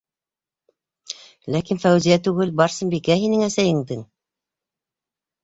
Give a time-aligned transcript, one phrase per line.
[1.55, 3.19] Ләкин Фәүзиә түгел, Барсынбикә.
[3.27, 4.03] һинең әсәйеңдең...